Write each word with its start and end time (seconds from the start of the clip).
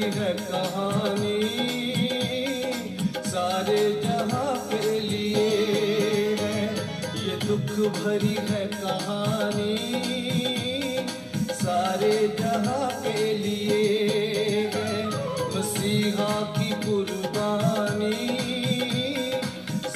भरी 0.00 0.06
है 0.16 0.28
कहानी 0.40 1.40
सारे 3.26 3.80
जहां 4.04 4.52
के 4.68 5.00
लिए 5.00 5.42
है 6.40 6.62
ये 7.24 7.36
दुख 7.42 7.72
भरी 7.96 8.36
है 8.50 8.62
कहानी 8.76 9.76
सारे 11.60 12.12
जहां 12.40 12.88
के 13.02 13.26
लिए 13.42 14.64
है 14.76 14.94
मसीहा 15.56 16.30
की 16.56 16.70
कुर्बानी 16.86 18.14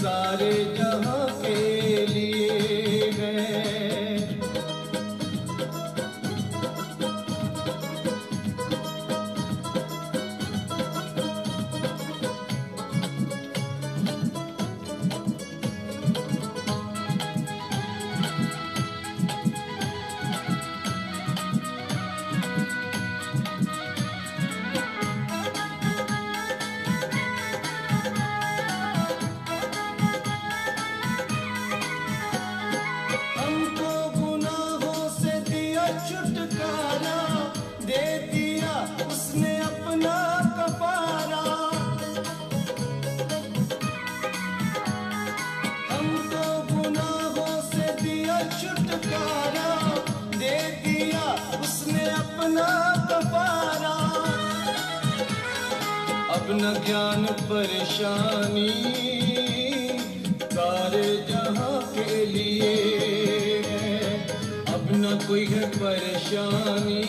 सारे 0.03 0.53
जहां 0.77 1.04
ਆਪ 56.46 56.52
ਨ 56.52 56.74
ਗਿਆਨ 56.88 57.26
ਪਰੇਸ਼ਾਨੀ। 57.50 58.68
ਸਾਰੇ 60.54 61.16
ਜਹਾਂ 61.30 61.82
ਕੇ 61.94 62.26
ਲਿਏ 62.26 63.64
ਆਪਣਾ 64.74 65.16
ਕੋਈ 65.28 65.48
ਹੈ 65.54 65.70
ਪਰੇਸ਼ਾਨੀ। 65.80 67.02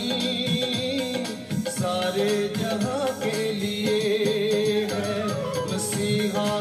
ਸਾਰੇ 1.78 2.28
ਜਹਾਂ 2.58 3.06
ਕੇ 3.20 3.52
ਲਿਏ 3.52 4.84
ਹੈ 4.92 5.24
ਮਸੀਹਾ 5.72 6.60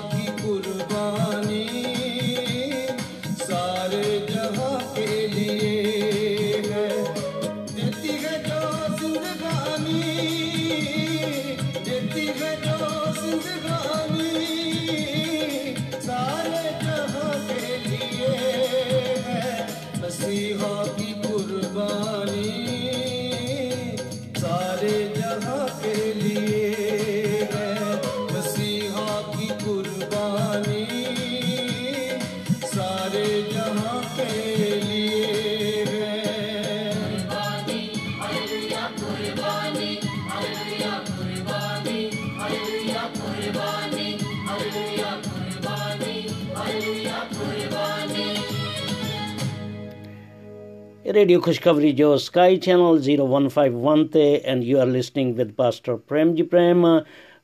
रेडियो 51.16 51.40
खुशखबरी 51.40 51.92
जो 51.98 52.08
sky 52.18 52.58
channel 52.64 52.98
zero 53.02 53.26
one 53.26 53.48
five 53.50 53.76
one 53.84 54.04
ते 54.14 54.24
and 54.46 54.64
you 54.64 54.78
are 54.80 54.88
listening 54.88 55.34
with 55.36 55.54
pastor 55.58 55.94
Prem 56.12 56.34
ji 56.36 56.44
Prem 56.54 56.88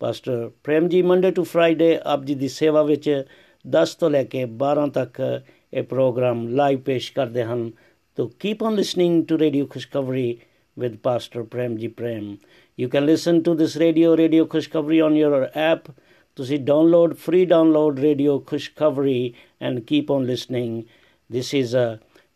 pastor 0.00 0.50
Prem 0.64 0.88
ji 0.88 1.02
Monday 1.02 1.30
to 1.30 1.44
Friday 1.44 1.98
ਆਪ 2.04 2.24
ਜੀ 2.24 2.34
ਦੀ 2.34 2.48
ਸੇਵਾ 2.48 2.82
ਵਿੱਚ 2.82 3.24
10 3.65 3.95
ਤੋਂ 3.99 4.09
ਲੈ 4.09 4.23
ਕੇ 4.23 4.43
12 4.63 4.89
ਤੱਕ 4.93 5.21
ਇਹ 5.73 5.83
ਪ੍ਰੋਗਰਾਮ 5.83 6.47
ਲਾਈਵ 6.55 6.79
ਪੇਸ਼ 6.81 7.11
ਕਰਦੇ 7.13 7.43
ਹਨ 7.43 7.69
ਤੋ 8.15 8.27
keep 8.39 8.63
on 8.63 8.75
listening 8.75 9.25
to 9.27 9.37
radio 9.37 9.65
Khushkhabri 9.65 10.37
with 10.79 11.01
Pastor 11.03 11.43
Prem 11.43 11.77
Ji 11.77 11.89
Prem. 11.89 12.39
You 12.77 12.87
can 12.87 13.05
listen 13.05 13.43
to 13.43 13.53
this 13.53 13.75
radio, 13.75 14.15
Radio 14.15 14.45
Khushkhaveri 14.45 15.03
on 15.05 15.15
your 15.15 15.49
app. 15.71 15.89
ਤੁਸੀਂ 16.37 16.57
download, 16.67 17.15
free 17.17 17.45
download 17.45 17.97
Radio 18.03 18.33
Khushkhaveri 18.49 19.35
and 19.59 19.85
keep 19.87 20.11
on 20.15 20.27
listening. 20.27 20.85
This 21.29 21.53
is 21.53 21.73
a, 21.73 21.87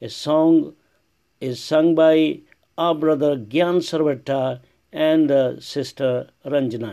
a 0.02 0.10
song 0.10 0.58
is 1.42 1.62
sung 1.62 1.96
by 1.96 2.16
our 2.78 2.96
brother 2.96 3.32
Gyan 3.54 3.80
Sarvata 3.90 4.42
and 4.94 5.32
uh, 5.32 5.60
sister 5.60 6.12
Ranjana 6.46 6.92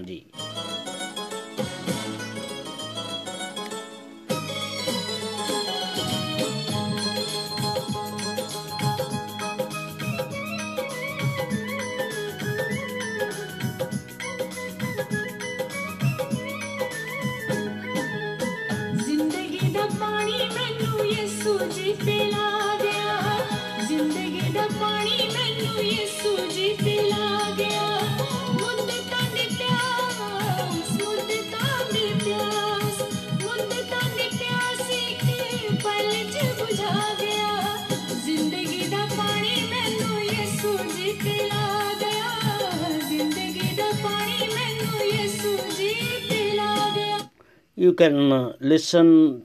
You 47.86 47.94
can 47.94 48.56
listen 48.62 49.44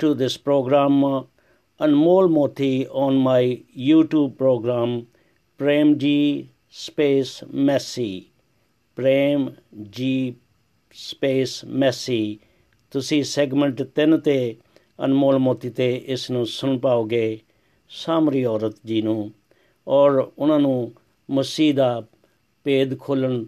to 0.00 0.14
this 0.14 0.38
program 0.38 0.94
Anmol 1.80 2.30
Moti 2.30 2.88
on 2.88 3.16
my 3.18 3.64
YouTube 3.78 4.38
program 4.38 5.08
Premji 5.60 6.48
Space 6.70 7.42
Messi. 7.42 8.32
Prem 8.96 9.50
ji 9.90 10.34
space 10.94 11.64
Messi 11.64 12.38
ਤੁਸੀਂ 12.92 13.22
segment 13.24 13.82
3 14.00 14.18
ਤੇ 14.24 14.38
ਅਨਮੋਲ 14.98 15.38
ਮੋਤੀ 15.38 15.70
ਤੇ 15.70 15.92
ਇਸ 16.06 16.30
ਨੂੰ 16.30 16.46
ਸੁਣ 16.46 16.78
ਪਾਓਗੇ 16.78 17.38
ਸਾਮਰੀ 17.90 18.44
ਔਰਤ 18.44 18.76
ਜੀ 18.86 19.02
ਨੂੰ 19.02 19.30
ਔਰ 19.86 20.18
ਉਹਨਾਂ 20.38 20.60
ਨੂੰ 20.60 20.92
ਮਸੀਹ 21.28 21.74
ਦਾ 21.74 22.02
ਭੇਦ 22.66 22.98
ਖੋਲਣ 22.98 23.44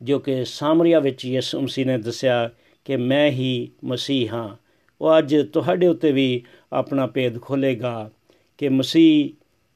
ਜੋ 0.00 0.18
ਕਿ 0.18 0.44
ਸਾਮਰੀਆ 0.44 1.00
ਵਿੱਚ 1.00 1.26
ਯਿਸੂ 1.26 1.60
ਮਸੀਹ 1.60 1.86
ਨੇ 1.86 1.98
ਦੱਸਿਆ 1.98 2.50
ਕਿ 2.84 2.96
ਮੈਂ 2.96 3.30
ਹੀ 3.30 3.70
ਮਸੀਹ 3.84 4.32
ਹਾਂ 4.32 4.48
ਉਹ 5.00 5.18
ਅੱਜ 5.18 5.36
ਤੁਹਾਡੇ 5.52 5.86
ਉੱਤੇ 5.86 6.12
ਵੀ 6.12 6.42
ਆਪਣਾ 6.72 7.06
ਭੇਦ 7.06 7.38
ਖੋਲੇਗਾ 7.40 8.10
ਕਿ 8.58 8.68
ਮਸੀਹ 8.68 9.28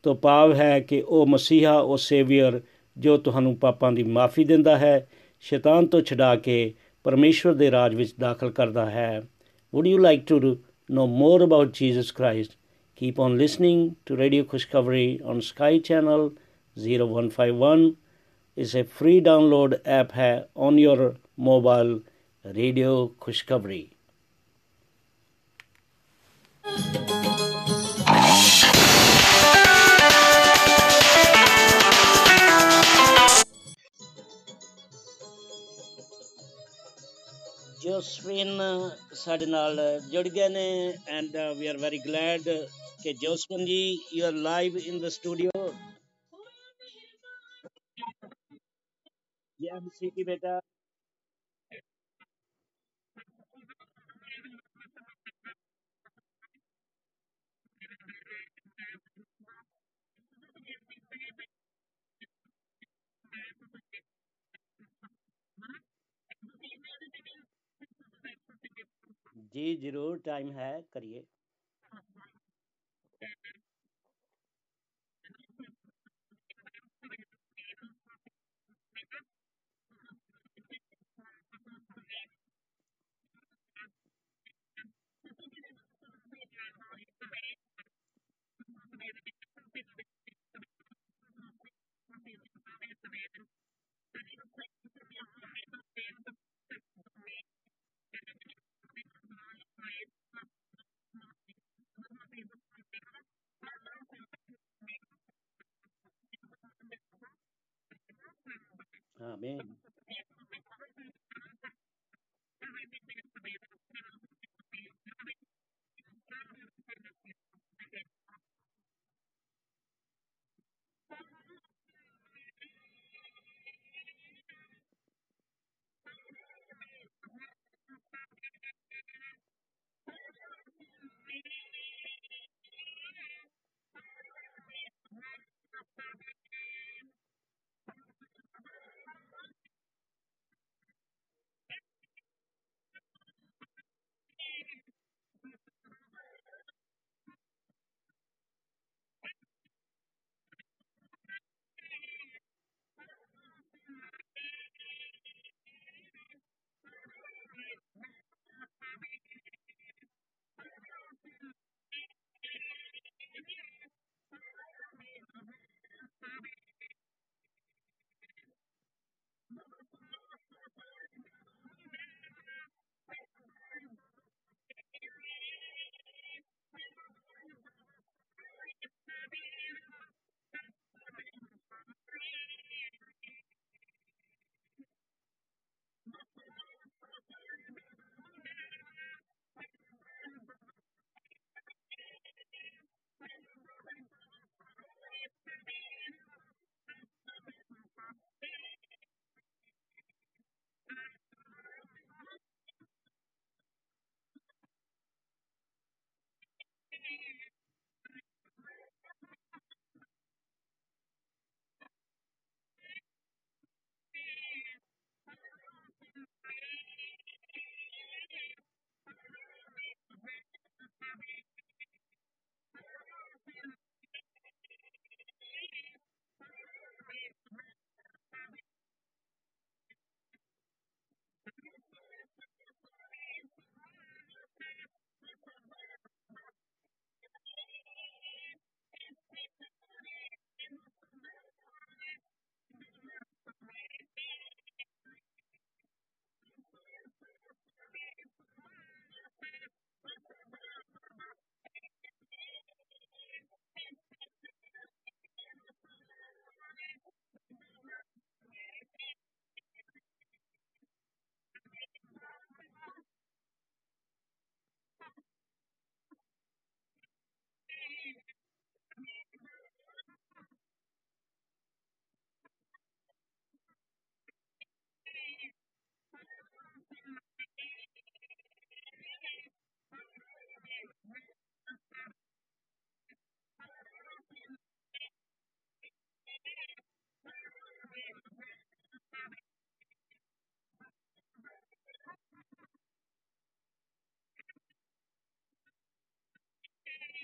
ਤੋਂ 0.02 0.14
ਭਾਵ 0.14 0.54
ਹੈ 0.54 0.80
ਕਿ 0.80 1.00
ਉਹ 1.00 1.26
ਮਸੀਹਾ 1.26 1.78
ਉਹ 1.78 1.96
ਸੇਵੀਅਰ 1.96 2.60
ਜੋ 2.96 3.16
ਤੁਹਾਨੂੰ 3.16 3.56
ਪਾਪਾਂ 3.56 3.92
ਦੀ 3.92 4.02
ਮਾਫੀ 4.02 4.44
ਦਿੰਦਾ 4.44 4.76
ਹੈ 4.78 5.06
ਸ਼ੈਤਾਨ 5.40 5.86
ਤੋਂ 5.86 6.00
ਛਡਾ 6.00 6.34
ਕੇ 6.36 6.74
ਪਰਮੇਸ਼ਵਰ 7.04 7.54
ਦੇ 7.54 7.70
ਰਾਜ 7.70 7.94
ਵਿੱਚ 7.94 8.14
ਦਾਖਲ 8.20 8.50
ਕਰਦਾ 8.50 8.90
ਹੈ 8.90 9.22
Would 9.72 9.86
you 9.86 9.98
like 9.98 10.20
to 10.26 10.36
know 10.88 11.04
more 11.08 11.42
about 11.42 11.72
Jesus 11.72 12.12
Christ? 12.12 12.52
Keep 13.00 13.18
on 13.18 13.36
listening 13.36 13.96
to 14.06 14.16
Radio 14.16 14.44
Khushkaveri 14.44 15.20
on 15.24 15.40
Sky 15.42 15.80
Channel 15.80 16.30
0151. 16.76 17.96
It's 18.56 18.74
a 18.74 18.84
free 18.84 19.20
download 19.20 19.74
app 19.84 20.12
है 20.12 20.44
on 20.56 20.78
your 20.78 21.16
mobile 21.38 21.90
Radio 22.44 23.08
Khushkaveri. 23.16 23.90
ਜੋਸਫਿਨ 37.84 38.60
ਸਾਡੇ 39.14 39.46
ਨਾਲ 39.46 39.78
ਜੁੜ 40.10 40.28
ਗਏ 40.28 40.48
ਨੇ 40.48 40.68
and 41.08 41.36
we 41.58 41.66
are 41.66 41.76
very 41.78 41.98
glad 41.98 42.48
ਕਿ 43.02 43.12
Josephine 43.14 43.64
ji 43.64 43.98
you 44.14 44.24
are 44.26 44.32
live 44.32 44.76
in 44.78 44.98
the 45.00 45.08
studio 45.10 45.72
ji 49.60 49.68
MC 49.68 50.10
ਕੀ 50.10 50.24
ਬੇਟਾ 50.24 50.60
ਜੀ 69.54 69.74
ਜ਼ਰੂਰ 69.76 70.18
ਟਾਈਮ 70.18 70.50
ਹੈ 70.52 70.80
ਕਰੀਏ। 70.92 71.22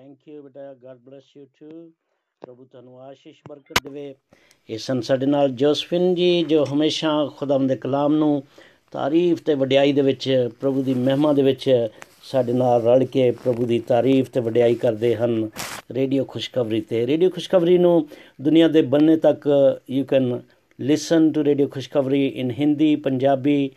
Thank 0.02 0.28
you 0.28 0.44
ਬੇਟਾ 0.44 0.74
ਗॉड 0.74 0.98
ਬlesਸ 1.10 1.38
ਯੂ 1.38 1.46
ਟੂ 1.60 1.92
ਪ੍ਰਭੂ 2.42 2.66
ਤੁਹਾਨੂੰ 2.66 3.02
ਆਸ਼ੀਸ਼ 3.02 3.42
ਬਰਕਤ 3.50 3.84
ਦੇਵੇ। 3.84 4.16
ਇਹ 4.70 4.78
ਸਨ 4.78 5.02
ਸਾਡੇ 5.02 5.26
ਨਾਲ 5.26 5.50
ਜੋਸਫਿਨ 5.50 6.16
ਜੀ, 6.16 6.44
ਜੋ 6.44 6.66
ਹਮੇਸ਼ਾ 6.74 7.30
ਖੁਦਾਵੰਦ 7.38 7.70
ਦੇ 7.70 7.76
ਕਲਾਮ 7.76 8.16
ਨੂੰ 8.16 8.44
ਤਾਰੀਫ 8.92 9.42
ਤੇ 9.42 9.54
ਵਡਿਆਈ 9.54 9.94
ਦੇ 9.94 10.02
ਵਿੱਚ, 10.02 10.50
ਪ੍ਰਭੂ 10.60 10.84
ਦੀ 10.84 10.94
ਮਹਿਮਾ 10.94 11.34
ਦੇ 11.34 11.42
ਵਿੱਚ 11.42 11.88
ਸਾਡੇ 12.24 12.54
ਨਾਲ 12.54 12.82
ਰਲ 12.82 13.06
ਕੇ 13.06 13.32
ਪ੍ਰਭੂ 13.32 13.66
ਦੀ 13.66 13.80
ਤਾਰੀਫ 13.80 14.30
ਤੇ 14.30 14.40
ਵਡਿਆਈ 14.40 14.76
ਕਰਦੇ 14.76 15.16
ਹਨ। 15.16 15.50
ਰੇਡੀਓ 15.92 16.24
ਖੁਸ਼ਖਬਰੀ 16.24 16.82
ਤੇ। 16.82 17.08
ਰੇਡੀਓ 17.08 17.30
ਖੁਸ਼ਖਬਰੀ 17.30 17.78
ਨੂੰ 17.78 18.08
ਦੁਨੀਆ 18.42 18.68
ਦੇ 18.68 18.82
ਬੰਨੇ 18.82 19.18
ਤੱਕ 19.18 19.50
you 19.90 20.06
can 20.06 20.42
listen 20.80 21.32
to 21.32 21.44
radio 21.44 21.68
Khushkhabri 21.68 22.28
in 22.28 22.52
Hindi 22.52 22.96
Punjabi 22.96 23.72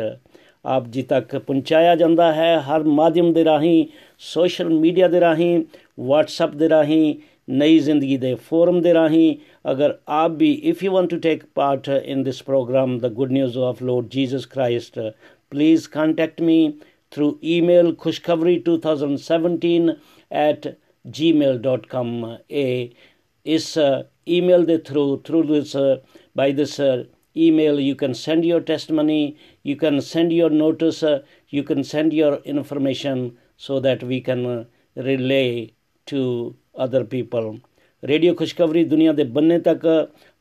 ਆਪ 0.65 0.87
ਜੀ 0.87 1.03
ਤੱਕ 1.03 1.37
ਪਹੁੰਚਾਇਆ 1.37 1.95
ਜਾਂਦਾ 1.95 2.33
ਹੈ 2.33 2.61
ਹਰ 2.61 2.83
ਮਾਧਿਅਮ 2.99 3.33
ਦੇ 3.33 3.45
ਰਾਹੀਂ 3.45 3.85
ਸੋਸ਼ਲ 4.21 4.69
ਮੀਡੀਆ 4.69 5.07
ਦੇ 5.07 5.19
ਰਾਹੀਂ 5.19 5.63
WhatsApp 6.01 6.57
ਦੇ 6.57 6.69
ਰਾਹੀਂ 6.69 7.15
ਨਈ 7.48 7.78
ਜ਼ਿੰਦਗੀ 7.78 8.16
ਦੇ 8.16 8.34
ਫੋਰਮ 8.48 8.80
ਦੇ 8.80 8.92
ਰਾਹੀਂ 8.94 9.34
ਅਗਰ 9.70 9.96
ਆਪ 10.20 10.32
ਵੀ 10.38 10.52
if 10.70 10.82
you 10.84 10.92
want 10.92 11.10
to 11.10 11.18
take 11.18 11.44
part 11.54 11.88
in 11.88 12.22
this 12.22 12.42
programme 12.42 12.98
the 12.98 13.12
good 13.14 13.32
news 13.32 13.58
of 13.58 13.82
lord 13.82 14.08
Jesus 14.12 14.46
Christ 14.46 14.98
please 15.50 15.88
contact 15.88 16.42
me 16.42 16.72
through 17.12 17.38
email 17.42 17.92
khushkhabri2017 17.92 19.96
at 20.30 20.78
gmail.com 21.04 22.38
a 22.50 22.92
is 23.46 23.76
uh, 23.76 24.04
email 24.28 24.64
the 24.64 24.78
through 24.78 25.22
through 25.24 25.44
this 25.44 25.74
uh, 25.74 25.98
by 26.34 26.52
this 26.52 26.78
uh, 26.78 27.04
email 27.36 27.80
you 27.80 27.94
can 27.94 28.14
send 28.14 28.44
your 28.44 28.60
testimony 28.60 29.36
you 29.64 29.76
can 29.76 30.00
send 30.00 30.32
your 30.32 30.50
notice 30.50 31.02
uh, 31.02 31.20
you 31.48 31.62
can 31.62 31.82
send 31.82 32.12
your 32.12 32.36
information 32.44 33.36
so 33.56 33.80
that 33.80 34.02
we 34.02 34.20
can 34.20 34.46
uh, 34.46 34.64
relay 34.96 35.72
to 36.06 36.54
other 36.75 37.03
people. 37.05 37.57
Radio 38.03 38.33
Khushkhabri 38.33 38.83
ਦੁਨੀਆ 38.85 39.11
ਦੇ 39.13 39.23
ਬੰਨੇ 39.23 39.57
ਤੱਕ 39.59 39.85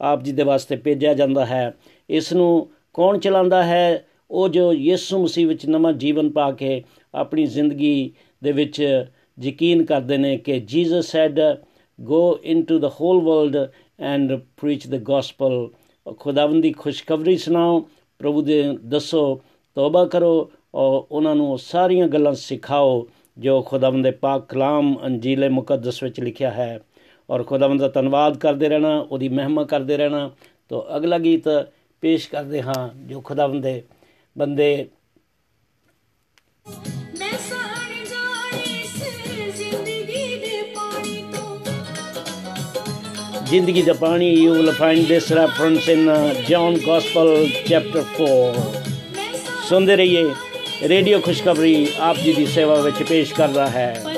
ਆਪ 0.00 0.22
ਜੀ 0.22 0.32
ਦੇ 0.32 0.42
ਵਾਸਤੇ 0.42 0.76
ਭੇਜਿਆ 0.76 1.12
ਜਾਂਦਾ 1.14 1.44
ਹੈ 1.44 1.74
ਇਸ 2.08 2.32
ਨੂੰ 2.32 2.68
ਕੌਣ 2.94 3.18
ਚਲਾਉਂਦਾ 3.18 3.62
ਹੈ 3.62 4.04
ਉਹ 4.30 4.48
ਜੋ 4.48 4.72
ਯਿਸੂ 4.72 5.18
ਮਸੀਹ 5.18 5.46
ਵਿੱਚ 5.46 5.66
ਨਵਾਂ 5.66 5.92
ਜੀਵਨ 5.94 6.30
ਪਾ 6.30 6.50
ਕੇ 6.52 6.82
ਆਪਣੀ 7.14 7.44
ਜ਼ਿੰਦਗੀ 7.46 8.12
ਦੇ 8.42 8.52
ਵਿੱਚ 8.52 8.80
ਯਕੀਨ 9.38 9.84
ਕਰਦੇ 9.84 10.16
ਨੇ 10.16 10.36
ਕਿ 10.36 10.58
Jesus 10.62 11.10
said 11.10 11.40
go 11.98 12.38
into 12.44 12.78
the 12.78 12.90
whole 13.00 13.20
world 13.20 13.56
and 14.02 14.38
preach 14.56 14.86
the 14.86 15.02
gospel 15.02 15.68
ਖੁਦਾਵੰਦ 16.18 16.62
ਦੀ 16.62 16.72
ਖੁਸ਼ਖਬਰੀ 16.72 17.36
ਸੁਣਾਓ 17.36 17.80
ਪ੍ਰਭੂ 18.20 18.42
ਦੇ 18.42 18.62
ਦੱਸੋ 18.84 19.40
ਤੌਬਾ 19.76 20.04
ਕਰੋ 20.06 20.50
ਔਰ 20.74 21.02
ਉਹਨਾਂ 21.10 21.34
ਨੂੰ 21.34 21.58
ਸਾਰੀਆਂ 21.58 22.08
ਗੱਲਾਂ 22.08 22.32
ਸਿਖਾਓ 22.34 23.06
ਜੋ 23.38 23.62
ਖੁਦਾਵੰਦ 23.62 24.04
ਦੇ 24.04 24.10
ਪਾਕ 24.10 24.46
ਕਲਾਮ 24.48 24.96
ਅੰਜੀਲ 25.06 25.48
ਮੁਕੱਦਸ 25.50 26.02
ਵਿੱਚ 26.02 26.20
ਲਿਖਿਆ 26.20 26.50
ਹੈ। 26.50 26.80
ਔਰ 27.30 27.42
ਖੁਦਾਵੰਦ 27.42 27.80
ਦਾ 27.80 27.88
ਧੰਨਵਾਦ 27.88 28.36
ਕਰਦੇ 28.36 28.68
ਰਹਿਣਾ 28.68 28.98
ਉਹਦੀ 29.10 29.28
ਮਹਿਮਾ 29.28 29.64
ਕਰਦੇ 29.64 29.96
ਰਹਿਣਾ 29.96 30.30
ਤੋਂ 30.68 30.82
ਅਗਲਾ 30.96 31.18
ਗੀਤ 31.18 31.48
ਪੇਸ਼ 32.00 32.28
ਕਰਦੇ 32.30 32.62
ਹਾਂ 32.62 32.88
ਜੋ 33.08 33.20
ਖੁਦਾਵੰਦ 33.20 33.62
ਦੇ 33.62 33.82
ਬੰਦੇ 34.38 34.86
ਜ਼ਿੰਦਗੀ 43.48 43.82
ਦੇ 43.82 43.92
ਪਾਣੀ 43.92 44.28
you 44.34 44.54
will 44.54 44.70
find 44.72 45.06
this 45.06 45.32
reference 45.32 45.88
in 45.88 46.08
John 46.48 46.78
gospel 46.78 47.46
chapter 47.68 48.04
4 48.20 48.58
ਮੈਂ 49.16 49.32
ਸਾੜ 49.34 49.64
ਸੁਣਦੇ 49.68 49.96
ਰਹੀਏ। 49.96 50.24
ਰੇਡੀਓ 50.88 51.20
ਖੁਸ਼ਖਬਰੀ 51.20 51.88
ਆਪ 52.00 52.16
ਜੀ 52.16 52.32
ਦੀ 52.32 52.46
ਸੇਵਾ 52.46 52.74
ਵਿੱਚ 52.74 53.02
ਪੇਸ਼ 53.02 53.34
ਕਰਦਾ 53.34 53.66
ਹੈ। 53.70 54.13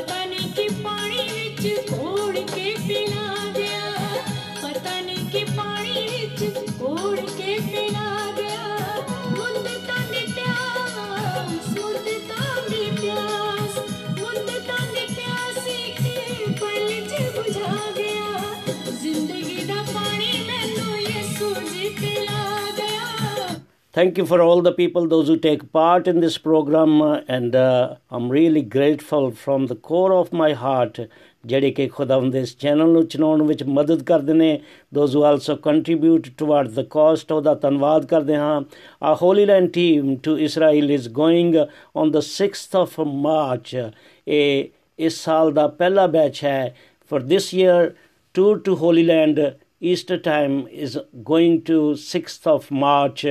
Thank 23.95 24.17
you 24.17 24.25
for 24.25 24.41
all 24.41 24.61
the 24.61 24.71
people, 24.71 25.05
those 25.05 25.27
who 25.27 25.35
take 25.37 25.71
part 25.73 26.07
in 26.07 26.21
this 26.21 26.37
program, 26.37 27.01
uh, 27.01 27.21
and 27.27 27.53
uh, 27.53 27.95
I'm 28.09 28.29
really 28.29 28.61
grateful 28.61 29.31
from 29.31 29.67
the 29.67 29.75
core 29.75 30.13
of 30.13 30.31
my 30.31 30.53
heart. 30.53 30.99
ਜਿਹੜੇ 31.45 31.71
ਕਿ 31.71 31.87
ਖੁਦਾਵੰਦ 31.87 32.31
ਦੇ 32.33 32.39
ਇਸ 32.41 32.55
ਚੈਨਲ 32.59 32.89
ਨੂੰ 32.93 33.05
ਚਲਾਉਣ 33.07 33.41
ਵਿੱਚ 33.43 33.63
ਮਦਦ 33.77 34.03
ਕਰਦੇ 34.03 34.33
ਨੇ 34.33 34.49
those 34.97 35.15
who 35.17 35.23
also 35.29 35.55
contribute 35.67 36.27
toward 36.41 36.69
the 36.75 36.83
cost 36.95 37.33
ਉਹਦਾ 37.33 37.53
ਧੰਨਵਾਦ 37.63 38.05
ਕਰਦੇ 38.05 38.35
ਹਾਂ 38.35 38.61
our 39.05 39.15
holy 39.21 39.45
land 39.51 39.71
team 39.77 40.13
to 40.27 40.35
Israel 40.47 40.93
is 40.97 41.07
going 41.21 41.49
on 42.03 42.13
the 42.17 42.23
6th 42.27 42.77
of 42.83 42.95
March 43.25 43.73
ਇਹ 44.27 44.69
ਇਸ 45.05 45.23
ਸਾਲ 45.23 45.51
ਦਾ 45.53 45.67
ਪਹਿਲਾ 45.81 46.07
ਬੈਚ 46.07 46.43
ਹੈ 46.43 46.73
for 47.11 47.21
this 47.33 47.51
year 47.61 47.93
tour 48.35 48.57
to 48.67 48.75
Holy 48.75 49.03
Land 49.03 49.39
Easter 49.81 50.17
time 50.17 50.67
is 50.85 50.97
going 51.23 51.61
to 51.69 51.95
6th 51.95 52.47
of 52.47 52.69
March 52.83 53.25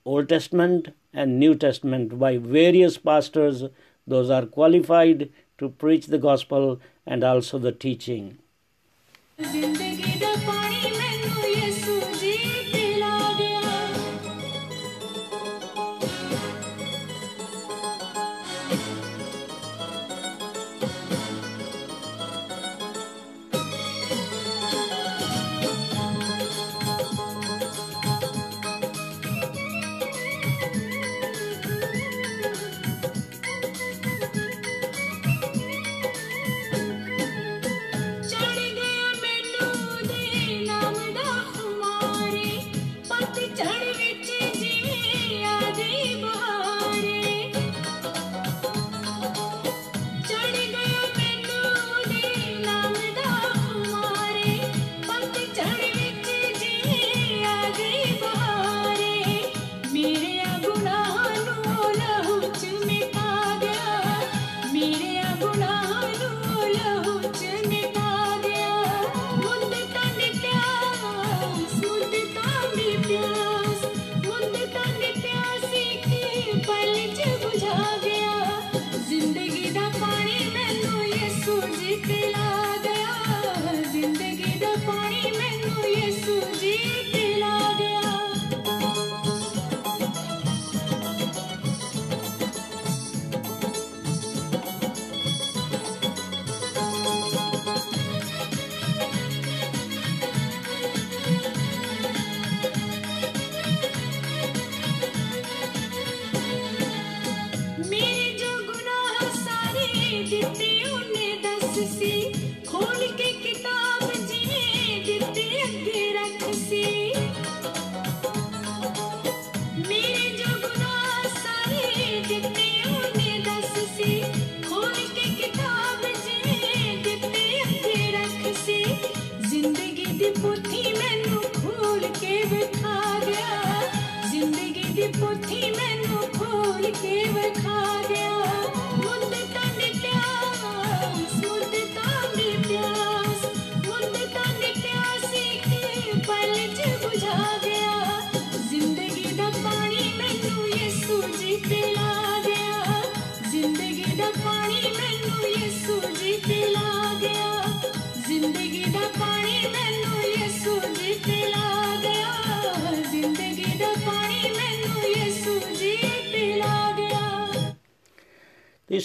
Old 0.04 0.28
Testament 0.28 0.90
and 1.14 1.38
New 1.38 1.54
Testament 1.54 2.18
by 2.18 2.36
various 2.36 2.98
pastors. 2.98 3.64
Those 4.06 4.30
are 4.30 4.46
qualified 4.46 5.30
to 5.57 5.69
preach 5.69 6.07
the 6.07 6.17
gospel 6.17 6.79
and 7.05 7.23
also 7.23 7.57
the 7.57 7.71
teaching. 7.71 8.37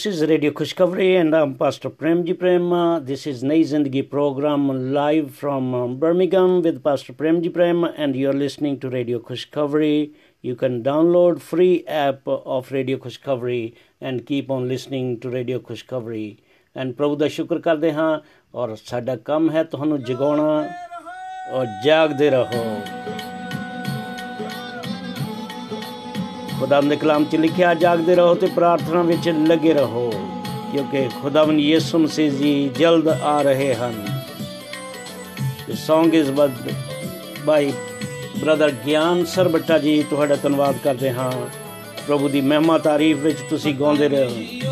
This 0.01 0.05
is 0.05 0.21
Radio 0.21 0.51
Khushkavri 0.51 1.19
and 1.19 1.35
I'm 1.35 1.55
Pastor 1.55 1.89
Premji 1.89 2.37
Prem. 2.37 2.73
Uh, 2.73 2.99
This 2.99 3.27
is 3.27 3.43
Nai 3.43 3.59
Zindagi 3.61 4.09
program 4.09 4.91
live 4.93 5.33
from 5.33 5.73
um, 5.73 5.97
Birmingham 5.97 6.61
with 6.61 6.83
Pastor 6.83 7.13
Premji 7.13 7.53
Prem 7.53 7.83
and 7.83 8.15
you're 8.15 8.33
listening 8.33 8.79
to 8.79 8.89
Radio 8.89 9.19
Khushkavri. 9.19 10.13
You 10.41 10.55
can 10.55 10.81
download 10.83 11.41
free 11.41 11.85
app 11.87 12.27
of 12.27 12.71
Radio 12.71 12.97
Khushkavri 12.97 13.75
and 14.01 14.25
keep 14.25 14.49
on 14.49 14.67
listening 14.67 15.19
to 15.19 15.29
Radio 15.29 15.59
Khushkavri. 15.59 16.25
And 16.75 16.93
ਪ੍ਰਭੂ 16.97 17.15
ਦਾ 17.15 17.27
ਸ਼ੁਕਰ 17.27 17.59
ਕਰਦੇ 17.59 17.91
ਹਾਂ 17.93 18.19
ਔਰ 18.55 18.75
ਸਾਡਾ 18.75 19.15
ਕੰਮ 19.25 19.49
ਹੈ 19.51 19.63
ਤੁਹਾਨੂੰ 19.63 20.03
ਜਗਾਉਣਾ 20.03 20.69
ਔਰ 21.51 21.65
ਜਾਗਦੇ 21.85 22.29
ਰਹੋ 22.29 22.63
ਖੁਦਾਵੰਦ 26.62 26.90
ਦੇ 26.90 26.96
ਕਲਾਮ 26.96 27.24
'ਚ 27.24 27.36
ਲਿਖਿਆ, 27.36 27.74
ਜਾਗਦੇ 27.74 28.14
ਰਹੋ 28.14 28.34
ਤੇ 28.34 28.46
ਪ੍ਰਾਰਥਨਾ 28.46 29.02
ਵਿੱਚ 29.02 29.28
ਲੱਗੇ 29.28 29.72
ਰਹੋ, 29.74 30.12
ਕਿਉਂਕਿ 30.72 31.08
ਖੁਦਾਵੰਦ 31.22 31.60
ਯਿਸੂ 31.60 31.98
ਮਸੀਹ 31.98 32.30
ਜੀ 32.30 32.70
ਜਲਦ 32.78 33.08
ਆ 33.08 33.42
ਰਹੇ 33.42 33.74
ਹਨ। 33.74 34.20
The 35.68 35.76
song 35.78 36.12
is 36.12 36.30
by 37.48 37.72
brother 38.40 38.70
Gyan 38.86 39.24
Sarbatta 39.24 39.78
ji 39.78 40.02
ਤੁਹਾਡਾ 40.02 40.36
ਧੰਨਵਾਦ 40.36 40.74
ਕਰਦੇ 40.84 41.12
ਹਾਂ। 41.12 41.32
ਪ੍ਰਭੂ 42.06 42.28
ਦੀ 42.28 42.40
ਮਹਿਮਾ 42.40 42.78
ਤਾਰੀਫ 42.78 43.16
ਵਿੱਚ 43.16 43.38
ਤੁਸੀਂ 43.50 43.74
ਗਾਉਂਦੇ 43.74 44.08
ਰਹੋ। 44.08 44.71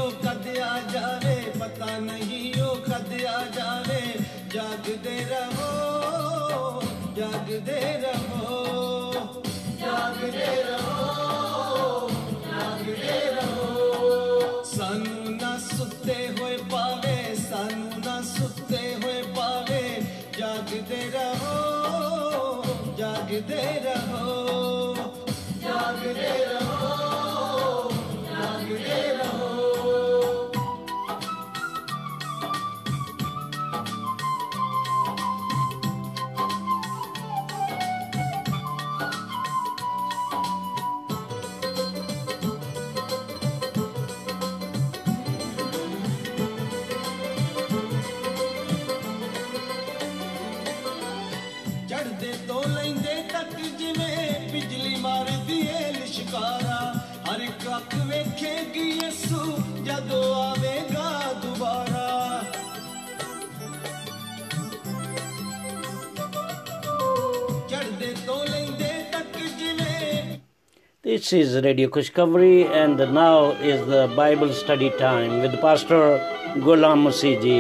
This 71.31 71.47
is 71.47 71.64
Radio 71.64 71.88
Khushkavri 71.88 72.69
and 72.69 72.99
now 73.14 73.53
is 73.62 73.87
the 73.87 74.12
Bible 74.16 74.53
study 74.53 74.90
time 74.93 75.40
with 75.40 75.53
Pastor 75.61 76.19
Ghulam 76.57 77.05
Masih 77.05 77.40
ji. 77.40 77.59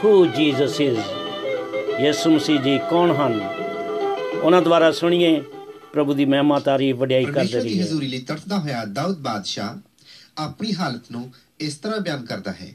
Who 0.00 0.10
Jesus 0.30 0.74
is? 0.78 0.98
ਯਿਸੂ 2.00 2.30
ਮਸੀਹ 2.30 2.60
ਜੀ 2.62 2.76
ਕੌਣ 2.90 3.12
ਹਨ 3.16 3.40
ਉਹਨਾਂ 4.42 4.60
ਦੁਆਰਾ 4.62 4.90
ਸੁਣੀਏ 4.92 5.40
ਪ੍ਰਭੂ 5.92 6.14
ਦੀ 6.14 6.24
ਮਹਿਮਾ 6.24 6.58
ਤਾਰੀਫ 6.58 6.96
ਵਡਿਆਈ 6.96 7.24
ਕਰਦੇ 7.24 7.60
ਦੀ 7.60 7.68
ਰਹੀਏ 7.68 7.82
ਹਜ਼ੂਰੀ 7.82 8.08
ਲਈ 8.08 8.18
ਤੜਫਦਾ 8.28 8.58
ਹੋਇਆ 8.58 8.84
ਦਾਊਦ 8.98 9.18
ਬਾਦਸ਼ਾਹ 9.22 10.42
ਆਪਣੀ 10.42 10.74
ਹਾਲਤ 10.74 11.10
ਨੂੰ 11.12 11.30
ਇਸ 11.60 11.76
ਤਰ੍ਹਾਂ 11.76 12.00
ਬਿਆਨ 12.00 12.24
ਕਰਦਾ 12.26 12.52
ਹੈ 12.52 12.72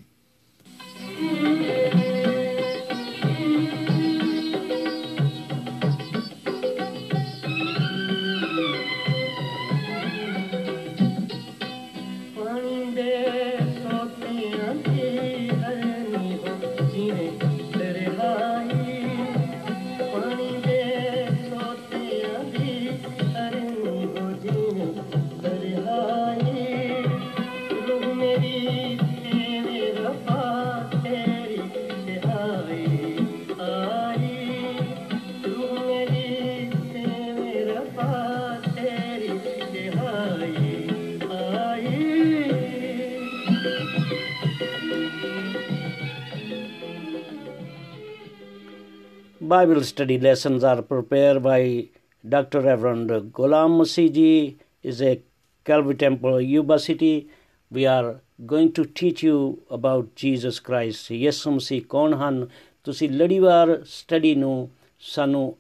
Bible 49.52 49.85
study 49.85 50.18
lessons 50.18 50.64
are 50.64 50.83
prepared 50.83 51.42
by 51.42 51.88
Dr. 52.28 52.61
Reverend 52.61 53.11
Ghulam 53.33 53.78
Masih 53.78 54.12
ji 54.12 54.59
is 54.83 55.00
a 55.00 55.22
Calvary 55.66 55.94
Temple, 55.94 56.40
Yuba 56.40 56.78
City. 56.78 57.28
We 57.70 57.87
are 57.87 58.20
going 58.46 58.72
to 58.72 58.85
teach 58.85 59.22
you 59.22 59.62
about 59.70 60.16
Jesus 60.16 60.59
Christ. 60.59 61.11
ਯਿਸੂ 61.11 61.50
ਮਸੀਹ 61.50 61.83
ਕੌਣ 61.88 62.14
ਹਨ 62.14 62.46
ਤੁਸੀਂ 62.85 63.09
ਲੜੀਵਾਰ 63.11 63.78
ਸਟੱਡੀ 63.87 64.35
ਨੂੰ 64.35 64.68
ਸਾਨੂੰ 65.00 65.54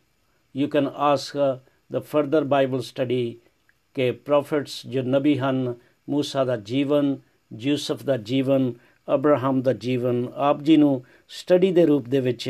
you 0.54 0.68
can 0.68 0.88
ask 1.12 1.36
uh, 1.36 1.56
the 1.90 2.00
further 2.00 2.42
Bible 2.44 2.82
study 2.82 3.38
ਕਿ 3.94 4.10
prophets 4.30 4.80
ਜੋ 4.90 5.02
ਨਬੀ 5.02 5.38
ਹਨ 5.38 5.74
ਮੂਸਾ 6.08 6.44
ਦਾ 6.44 6.56
ਜੀਵਨ 6.56 7.16
ਯੂਸਫ 7.52 8.02
ਦਾ 8.04 8.16
ਜੀਵਨ 8.16 8.72
ਅਬਰਾਹਮ 9.14 9.62
ਦਾ 9.62 9.72
ਜੀਵਨ 9.72 10.26
ਆਪ 10.34 10.62
ਜੀ 10.62 10.76
ਨੂੰ 10.76 11.02
ਸਟੱਡੀ 11.28 11.72
ਦੇ 11.72 11.86
ਰੂਪ 11.86 12.08
ਦੇ 12.08 12.20
ਵਿੱਚ 12.20 12.48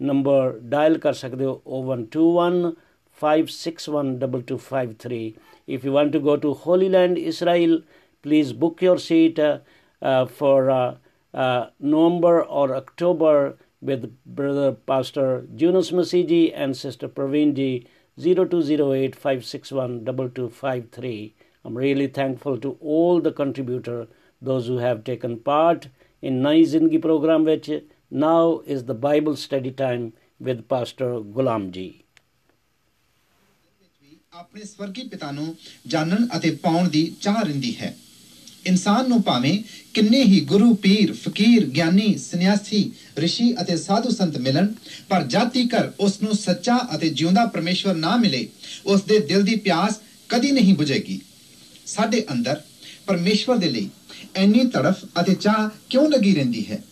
ਨੰਬਰ 0.00 0.58
ਡਾਇਲ 0.68 0.98
ਕਰ 0.98 1.12
ਸਕਦੇ 1.16 1.44
ਹੋ 1.44 1.62
0121 1.80 2.70
5612253 3.18 5.18
If 5.70 5.84
you 5.84 5.92
want 5.92 6.10
to 6.14 6.18
go 6.18 6.36
to 6.36 6.52
Holy 6.52 6.88
Land, 6.88 7.16
Israel, 7.16 7.82
please 8.22 8.52
book 8.52 8.82
your 8.82 8.98
seat 8.98 9.38
uh, 9.38 9.58
uh, 10.02 10.26
for 10.26 10.68
uh, 10.68 11.66
November 11.78 12.42
or 12.42 12.74
October 12.74 13.56
with 13.80 14.12
Brother 14.26 14.72
Pastor 14.72 15.46
Junos 15.54 15.92
Masiji 15.92 16.52
and 16.52 16.76
Sister 16.76 17.08
Pravindji 17.08 17.86
0208 18.18 19.14
561 19.14 20.04
2253. 20.04 21.36
I'm 21.64 21.78
really 21.78 22.08
thankful 22.08 22.58
to 22.58 22.76
all 22.80 23.20
the 23.20 23.30
contributor, 23.30 24.08
those 24.42 24.66
who 24.66 24.78
have 24.78 25.04
taken 25.04 25.38
part 25.38 25.86
in 26.20 26.42
Nai 26.42 26.62
Zindagi 26.62 27.00
program, 27.00 27.44
which 27.44 27.70
now 28.10 28.60
is 28.66 28.86
the 28.86 28.94
Bible 28.94 29.36
study 29.36 29.70
time 29.70 30.14
with 30.40 30.68
Pastor 30.68 31.20
Gulamji. 31.20 32.02
ਆਪਣੇ 34.32 34.64
ਸਵਰਗੀ 34.64 35.02
ਪਿਤਾ 35.02 35.30
ਨੂੰ 35.30 35.54
ਜਾਣਨ 35.86 36.26
ਅਤੇ 36.36 36.50
ਪਾਉਣ 36.62 36.88
ਦੀ 36.88 37.00
ਚਾਹ 37.20 37.42
ਰਹਿੰਦੀ 37.42 37.74
ਹੈ। 37.80 37.94
ਇਨਸਾਨ 38.66 39.08
ਨੂੰ 39.08 39.20
ਭਾਵੇਂ 39.22 39.52
ਕਿੰਨੇ 39.94 40.22
ਹੀ 40.22 40.40
ਗੁਰੂ, 40.40 40.72
ਪੀਰ, 40.74 41.12
ਫਕੀਰ, 41.12 41.64
ਗਿਆਨੀ, 41.66 42.14
ਸੰਨਿਆਸੀ 42.18 42.82
ઋષਿ 43.18 43.50
ਅਤੇ 43.62 43.76
ਸਾਧੂ 43.76 44.10
ਸੰਤ 44.10 44.36
ਮਿਲਣ, 44.36 44.66
ਪਰ 45.08 45.22
ਜਦ 45.22 45.48
ਤੀਕਰ 45.48 45.90
ਉਸ 46.00 46.20
ਨੂੰ 46.22 46.34
ਸੱਚਾ 46.34 46.78
ਅਤੇ 46.94 47.08
ਜਿਉਂਦਾ 47.08 47.44
ਪਰਮੇਸ਼ਵਰ 47.44 47.94
ਨਾ 47.94 48.16
ਮਿਲੇ, 48.16 48.46
ਉਸ 48.86 49.02
ਦੇ 49.02 49.18
ਦਿਲ 49.18 49.42
ਦੀ 49.42 49.54
ਪਿਆਸ 49.56 50.00
ਕਦੀ 50.28 50.50
ਨਹੀਂ 50.50 50.74
ਬੁਝੇਗੀ। 50.74 51.20
ਸਾਡੇ 51.86 52.24
ਅੰਦਰ 52.32 52.60
ਪਰਮੇਸ਼ਵਰ 53.06 53.56
ਦੇ 53.56 53.70
ਲਈ 53.70 53.88
ਇੰਨੀ 54.36 54.64
ਤੜਫ 54.68 55.04
ਅਤੇ 55.20 55.34
ਚਾਹ 55.34 55.68
ਕਿਉਂ 55.90 56.08
ਲੱਗੀ 56.08 56.34
ਰਹਿੰਦੀ 56.34 56.66
ਹੈ? 56.70 56.82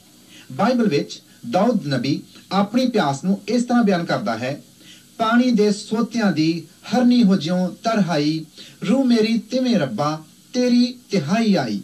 ਬਾਈਬਲ 0.52 0.88
ਵਿੱਚ 0.88 1.20
ਦਾਊਦ 1.50 1.86
ਨਬੀ 1.86 2.20
ਆਪਣੀ 2.52 2.88
ਪਿਆਸ 2.88 3.24
ਨੂੰ 3.24 3.40
ਇਸ 3.48 3.62
ਤਰ੍ਹਾਂ 3.62 3.82
ਬਿਆਨ 3.84 4.04
ਕਰਦਾ 4.04 4.38
ਹੈ 4.38 4.60
ਪਾਣੀ 5.18 5.50
ਦੇ 5.50 5.70
ਸੋਤਿਆਂ 5.72 6.32
ਦੀ 6.32 6.66
ਹਰਨੀ 6.90 7.22
ਹੋ 7.22 7.36
ਜਿਉ 7.36 7.68
ਤਰਹਾਈ 7.68 8.44
ਰੂ 8.82 9.04
ਮੇਰੀ 9.04 9.38
ਤਿਵੇਂ 9.38 9.78
ਰੱਬਾ, 9.78 10.24
ਤੇਰੀ 10.52 10.98
ਤਿਹਾਈ 11.10 11.54
ਆਈ। 11.54 11.80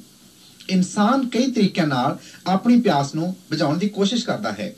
ਇਨਸਾਨ 0.70 1.29
ਕਈ 1.29 1.51
ਤਰੀਕਿਆਂ 1.53 1.87
ਨਾਲ 1.87 2.18
ਆਪਣੀ 2.47 2.81
ਪਿਆਸ 2.81 3.14
ਨੂੰ 3.14 3.37
ਬੁਝਾਉਣ 3.51 3.79
ਦੀ 3.79 3.88
ਕੋਸ਼ਿਸ਼ 3.88 4.25
ਕਰਦਾ 4.25 4.53
ਹੈ। 4.53 4.75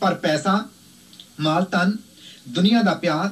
ਪਰ 0.00 0.14
ਪੈਸਾ, 0.14 0.68
ਮਾਲ 1.40 1.64
ਤਨ 1.64 1.96
ਦੁਨੀਆ 2.48 2.82
ਦਾ 2.82 2.94
ਪਿਆਰ, 2.94 3.30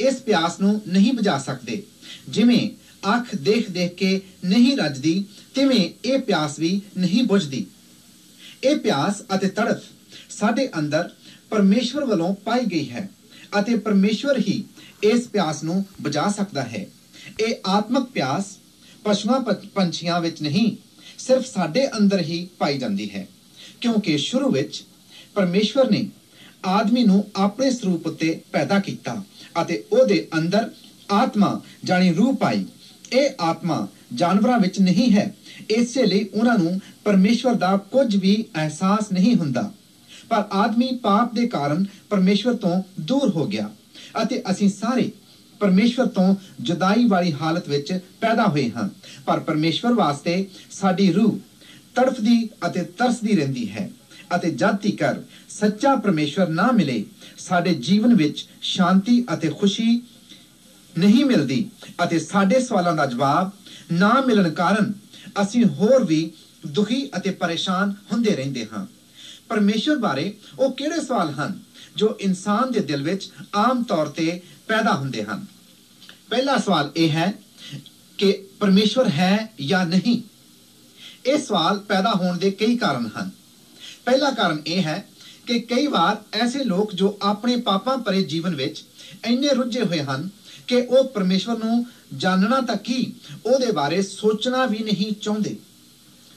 ਇਸ 0.00 0.14
ਪਿਆਸ 0.14 0.60
ਨੂੰ 0.60 0.80
ਨਹੀਂ 0.88 1.12
ਬੁਝਾ 1.12 1.38
ਸਕਦੇ। 1.38 1.82
ਜਿਵੇਂ 2.28 2.68
ਅੱਖ 3.16 3.34
ਦੇਖ 3.34 3.70
ਦੇਖ 3.70 3.94
ਕੇ 3.94 4.20
ਨਹੀਂ 4.44 4.76
ਰੱਜਦੀ, 4.76 5.24
ਤਿਵੇਂ 5.54 5.90
ਇਹ 6.04 6.18
ਪਿਆਸ 6.18 6.58
ਵੀ 6.58 6.80
ਨਹੀਂ 6.96 7.22
ਬੁਝਦੀ। 7.22 7.66
ਇਹ 8.64 8.76
ਪਿਆਸ 8.76 9.22
ਅਤੇ 9.34 9.48
ਤੜਫ 9.48 9.82
ਸਾਡੇ 10.30 10.70
ਅੰਦਰ 10.78 11.10
ਪਰਮੇਸ਼ਵਰ 11.50 12.04
ਵੱਲੋਂ 12.04 12.34
ਪਾਈ 12.34 12.64
ਗਈ 12.64 12.90
ਹੈ। 12.90 13.08
ਅਤੇ 13.60 13.76
ਪਰਮੇਸ਼ਵਰ 13.76 14.38
ਹੀ 14.38 14.64
ਇਸ 15.02 15.28
ਪਿਆਸ 15.28 15.62
ਨੂੰ 15.62 15.84
ਬੁਝਾ 16.02 16.28
ਸਕਦਾ 16.28 16.62
ਹੈ। 16.62 16.86
ਇਹ 17.40 17.54
ਆਤਮਿਕ 17.66 18.02
ਪਿਆਸ 18.02 18.44
ਪਸ਼ੂਆਂ 19.04 19.40
ਪ- 19.40 19.66
ਪੰਛੀਆਂ 19.74 20.20
ਵਿੱਚ 20.20 20.42
ਨਹੀਂ, 20.42 20.76
ਸਿਰਫ 21.18 21.46
ਸਾਡੇ 21.46 21.88
ਅੰਦਰ 21.88 22.20
ਹੀ 22.20 22.48
ਪਾਈ 22.58 22.78
ਜਾਂਦੀ 22.78 23.10
ਹੈ। 23.10 23.28
ਕਿਉਂਕਿ 23.80 24.18
ਸ਼ੁਰੂ 24.18 24.50
ਵਿੱਚ 24.50 24.84
ਪਰਮੇਸ਼ਵਰ 25.34 25.90
ਨੇ 25.90 26.08
ਆਦਮੀ 26.64 27.04
ਨੂੰ 27.04 27.30
ਆਪਣੇ 27.36 27.70
ਸਰੂਪ 27.70 28.06
ਉੱਤੇ 28.06 28.40
ਪੈਦਾ 28.52 28.78
ਕੀਤਾ 28.78 29.24
ਅਤੇ 29.62 29.84
ਉਹਦੇ 29.92 30.28
ਅੰਦਰ 30.38 30.70
ਆਤਮਾ 31.10 31.60
ਜਾਣੀ 31.84 32.12
ਰੂਹ 32.12 32.36
ਪਾਈ 32.36 32.64
ਇਹ 33.12 33.30
ਆਤਮਾ 33.40 33.88
ਜਾਨਵਰਾਂ 34.14 34.58
ਵਿੱਚ 34.58 34.80
ਨਹੀਂ 34.80 35.12
ਹੈ। 35.12 35.36
ਇਸੇ 35.70 36.06
ਲਈ 36.06 36.28
ਉਹਨਾਂ 36.34 36.58
ਨੂੰ 36.58 36.80
ਪਰਮੇਸ਼ਵਰ 37.04 37.54
ਦਾ 37.54 37.76
ਕੁਝ 37.76 38.16
ਵੀ 38.16 38.44
ਅਹਿਸਾਸ 38.56 39.12
ਨਹੀਂ 39.12 39.34
ਹੁੰਦਾ। 39.34 39.72
ਪਰ 40.28 40.44
ਆਦਮੀ 40.52 40.92
ਪਾਪ 40.92 41.32
ਦੇ 41.34 41.46
ਕਾਰਨ 41.46 41.84
ਪਰਮੇਸ਼ਵਰ 42.10 42.54
ਤੋਂ 42.54 42.80
ਦੂਰ 43.00 43.28
ਹੋ 43.30 43.46
ਗਿਆ 43.46 43.70
ਅਤੇ 44.22 44.42
ਅਸੀਂ 44.50 44.68
ਸਾਰੇ 44.68 45.10
ਪਰਮੇਸ਼ਵਰ 45.60 46.06
ਤੋਂ 46.06 46.34
ਜੁਦਾਈ 46.60 47.04
ਵਾਲੀ 47.04 47.32
ਹਾਲਤ 47.32 47.68
ਵਿੱਚ 47.68 47.92
ਪੈਦਾ 48.20 48.46
ਹੋਏ 48.48 48.68
ਹਾਂ। 48.70 48.88
ਪਰ 49.26 49.40
ਪਰਮੇਸ਼ਵਰ 49.40 49.94
ਵਾਸਤੇ 49.94 50.46
ਸਾਡੀ 50.70 51.10
ਰੂਹ 51.10 51.36
ਤੜਫਦੀ 51.94 52.48
ਅਤੇ 52.66 52.82
ਤਰਸਦੀ 52.98 53.34
ਰਹਿੰਦੀ 53.34 53.68
ਹੈ 53.68 53.88
ਅਤੇ 54.34 54.50
ਜਦ 54.50 54.76
ਤੀਕਰ 54.76 55.20
ਸੱਚਾ 55.48 55.94
ਪਰਮੇਸ਼ਵਰ 55.94 56.48
ਨਾ 56.48 56.70
ਮਿਲੇ, 56.70 57.02
ਸਾਡੇ 57.38 57.74
ਜੀਵਨ 57.74 58.14
ਵਿੱਚ 58.14 58.44
ਸ਼ਾਂਤੀ 58.62 59.22
ਅਤੇ 59.32 59.48
ਖੁਸ਼ੀ 59.48 59.98
ਨਹੀਂ 60.98 61.24
ਮਿਲਦੀ 61.24 61.64
ਅਤੇ 62.04 62.18
ਸਾਡੇ 62.18 62.58
ਸਵਾਲਾਂ 62.58 62.94
ਦਾ 62.94 63.06
ਜਵਾਬ 63.06 63.50
ਨਾ 63.92 64.20
ਮਿਲਣ 64.20 64.48
ਕਾਰਨ 64.50 64.90
ਅਸੀਂ 65.40 65.64
ਹੋਰ 65.64 66.02
ਵੀ 66.02 66.28
ਦੁਖੀ 66.66 67.04
ਅਤੇ 67.16 67.30
ਪਰੇਸ਼ਾਨ 67.30 67.90
ਹੁੰਦੇ 68.12 68.34
ਰਹਿੰਦੇ 68.34 68.64
ਹਾਂ। 68.72 68.84
ਪਰਮੇਸ਼ਵਰ 69.48 69.96
ਬਾਰੇ 69.96 70.34
ਉਹ 70.58 70.72
ਕਿਹੜੇ 70.72 71.00
ਸਵਾਲ 71.00 71.30
ਹਨ 71.30 71.60
ਜੋ 71.96 72.16
ਇਨਸਾਨ 72.20 72.72
ਦੇ 72.72 72.80
ਦਿਲ 72.80 73.02
ਵਿੱਚ 73.02 73.30
ਆਮ 73.54 73.82
ਤੌਰ 73.82 74.06
ਤੇ 74.06 74.40
ਪੈਦਾ 74.68 74.94
ਹੁੰਦੇ 74.94 75.24
ਹਨ? 75.24 75.46
ਪਹਿਲਾ 76.30 76.56
ਸਵਾਲ 76.58 76.92
ਇਹ 76.96 77.10
ਹੈ 77.10 77.32
ਕਿ 78.18 78.44
ਪਰਮੇਸ਼ਵਰ 78.60 79.08
ਹੈ 79.08 79.52
ਜਾਂ 79.66 79.86
ਨਹੀਂ? 79.86 80.22
ਇਹ 81.26 81.38
ਸਵਾਲ 81.38 81.78
ਪੈਦਾ 81.78 82.12
ਹੋਣ 82.12 82.38
ਦੇ 82.38 82.50
ਕਈ 82.50 82.76
ਕਾਰਨ 82.76 83.10
ਹਨ। 83.18 83.30
ਪਹਿਲਾ 84.04 84.30
ਕਾਰਨ 84.30 84.62
ਇਹ 84.66 84.82
ਹੈ 84.82 85.08
ਕਿ 85.46 85.60
ਕਈ 85.60 85.86
ਵਾਰ 85.86 86.22
ਐਸੇ 86.32 86.64
ਲੋਕ 86.64 86.94
ਜੋ 86.94 87.18
ਆਪਣੇ 87.22 87.56
ਪਾਪਾਂ 87.56 87.98
ਭਰੇ 87.98 88.22
ਜੀਵਨ 88.22 88.54
ਵਿੱਚ 88.54 88.84
ਇੰਨੇ 89.24 89.48
ਰੁੱਝੇ 89.48 89.82
ਹੋਏ 89.82 90.02
ਹਨ 90.02 90.28
ਕਿ 90.66 90.76
ਉਹ 90.76 91.04
ਪਰਮੇਸ਼ਵਰ 91.04 91.64
ਨੂੰ 91.64 91.86
ਜਾਣਨਾ 92.16 92.60
ਤੱਕ 92.60 92.88
ਹੀ 92.88 93.12
ਉਹਦੇ 93.46 93.72
ਬਾਰੇ 93.72 94.02
ਸੋਚਣਾ 94.02 94.66
ਵੀ 94.66 94.78
ਨਹੀਂ 94.78 95.12
ਚਾਹੁੰਦੇ। 95.12 95.56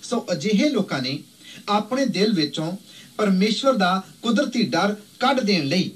ਸੋ 0.04 0.26
ਅਜਿਹੇ 0.32 0.70
ਲੋਕਾਂ 0.70 1.02
ਨੇ 1.02 1.24
ਆਪਣੇ 1.70 2.06
ਦਿਲ 2.06 2.34
ਵਿੱਚੋਂ 2.34 2.78
ਪਰਮੇਸ਼ਵਰ 3.18 3.74
ਦਾ 3.74 4.02
ਕੁਦਰਤੀ 4.22 4.64
ਡਰ 4.66 4.96
ਕੱਢ 5.20 5.40
ਦੇਣ 5.42 5.66
ਲਈ। 5.66 5.90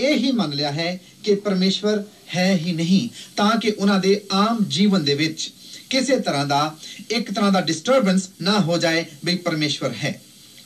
ਇਹ 0.00 0.16
ਹੀ 0.16 0.32
ਮੰਨ 0.32 0.52
ਲਿਆ 0.52 0.72
ਹੈ 0.72 1.00
ਕਿ 1.24 1.34
ਪਰਮੇਸ਼ਵਰ 1.34 2.02
ਹੈ 2.36 2.52
ਹੀ 2.56 2.72
ਨਹੀਂ, 2.72 3.08
ਤਾਂ 3.36 3.50
ਕਿ 3.60 3.70
ਉਹਨਾਂ 3.70 3.98
ਦੇ 4.00 4.20
ਆਮ 4.32 4.58
ਜੀਵਨ 4.68 5.04
ਦੇ 5.04 5.14
ਵਿੱਚ 5.14 5.50
ਕਿਸੇ 5.90 6.18
ਤਰ੍ਹਾਂ 6.18 6.46
ਦਾ, 6.46 6.76
ਇੱਕ 7.10 7.32
ਤਰ੍ਹਾਂ 7.32 7.52
ਦਾ 7.52 7.60
ਡਿਸਟਰਬੈਂਸ 7.60 8.28
ਨਾ 8.42 8.58
ਹੋ 8.60 8.78
ਜਾਏ 8.78 9.04
ਵੀ 9.24 9.36
ਪਰਮੇਸ਼ਵਰ 9.36 9.92
ਹੈ। 10.04 10.20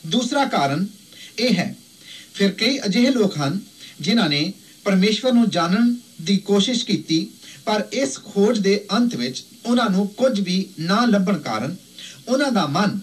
ਦੂਸਰਾ 0.07 0.45
ਕਾਰਨ 0.45 0.85
ਇਹ 1.39 1.53
ਹੈ, 1.55 1.75
ਫਿਰ 2.33 2.51
ਕਈ 2.51 2.77
ਅਜਿਹੇ 2.79 3.11
ਲੋਕ 3.11 3.37
ਹਨ 3.37 3.59
ਜਿਨ੍ਹਾਂ 4.01 4.29
ਨੇ 4.29 4.51
ਪਰਮੇਸ਼ਵਰ 4.85 5.31
ਨੂੰ 5.31 5.49
ਜਾਣਨ 5.49 5.95
ਦੀ 6.21 6.37
ਕੋਸ਼ਿਸ਼ 6.37 6.85
ਕੀਤੀ, 6.85 7.27
ਪਰ 7.65 7.85
ਇਸ 7.93 8.17
ਖੋਜ 8.23 8.59
ਦੇ 8.59 8.85
ਅੰਤ 8.93 9.15
ਵਿੱਚ 9.15 9.43
ਉਹਨਾਂ 9.65 9.89
ਨੂੰ 9.89 10.07
ਕੁਝ 10.07 10.39
ਵੀ 10.39 10.65
ਨਾ 10.79 11.05
ਲੱਭਣ 11.05 11.37
ਕਾਰਨ 11.39 11.75
ਉਹਨਾਂ 12.27 12.51
ਦਾ 12.51 12.65
ਮਨ 12.67 12.99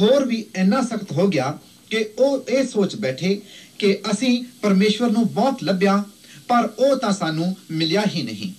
ਹੋਰ 0.00 0.24
ਵੀ 0.24 0.44
ਇੰਨਾ 0.56 0.80
ਸਖਤ 0.82 1.12
ਹੋ 1.12 1.26
ਗਿਆ 1.28 1.58
ਕਿ 1.90 2.10
ਉਹ 2.18 2.44
ਇਹ 2.48 2.66
ਸੋਚ 2.66 2.96
ਬੈਠੇ 2.96 3.40
ਕਿ 3.78 3.98
ਅਸੀਂ 4.10 4.44
ਪਰਮੇਸ਼ਵਰ 4.62 5.10
ਨੂੰ 5.10 5.32
ਬਹੁਤ 5.32 5.64
ਲੱਭਿਆ, 5.64 6.04
ਪਰ 6.48 6.68
ਉਹ 6.78 6.96
ਤਾਂ 6.96 7.12
ਸਾਨੂੰ 7.12 7.56
ਮਿਲਿਆ 7.70 8.02
ਹੀ 8.14 8.22
ਨਹੀਂ। 8.22 8.52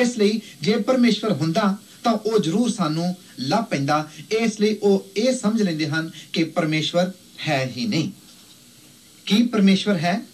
ਇਸ 0.00 0.18
ਲਈ 0.18 0.40
ਜੇ 0.62 0.76
ਪਰਮੇਸ਼ਵਰ 0.76 1.32
ਹੁੰਦਾ, 1.32 1.76
ਤਾਂ 2.04 2.12
ਉਹ 2.12 2.38
ਜ਼ਰੂਰ 2.38 2.70
ਸਾਨੂੰ 2.70 3.16
ਲੱਭ 3.40 3.64
ਪੈਂਦਾ। 3.64 4.10
ਇਸ 4.32 4.60
ਲਈ 4.60 4.76
ਉਹ 4.82 5.06
ਇਹ 5.16 5.32
ਸਮਝ 5.32 5.62
ਲੈਂਦੇ 5.62 5.86
ਹਨ 5.86 6.10
ਕਿ 6.32 6.44
ਪਰਮੇਸ਼ਵਰ 6.44 7.10
ਹੈ 7.48 7.72
ਹੀ 7.76 7.86
ਨਹੀਂ। 7.86 8.10
ਕੀ 9.26 9.42
ਪਰਮੇਸ਼ਵਰ 9.42 9.96
ਹੈ? 9.96 10.26